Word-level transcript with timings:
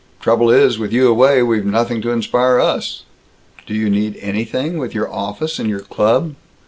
Trouble 0.19 0.49
is, 0.49 0.79
with 0.79 0.91
you 0.91 1.07
away, 1.07 1.43
we've 1.43 1.63
nothing 1.63 2.01
to 2.01 2.09
inspire 2.09 2.59
us!" 2.59 3.03
"Do 3.67 3.75
you 3.75 3.87
need 3.87 4.17
anything, 4.19 4.79
with 4.79 4.95
your 4.95 5.07
office 5.13 5.59
and 5.59 5.69
your 5.69 5.81
club?" 5.81 6.33